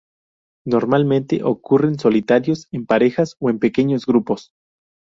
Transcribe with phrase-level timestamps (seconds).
[0.65, 4.49] Normalmente ocurren solitarios, en parejas, o en pequeños grupos.